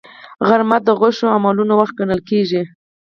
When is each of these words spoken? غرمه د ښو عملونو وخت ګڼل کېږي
غرمه 0.47 0.77
د 0.85 0.87
ښو 1.17 1.25
عملونو 1.37 1.73
وخت 1.79 1.93
ګڼل 1.99 2.21
کېږي 2.29 2.61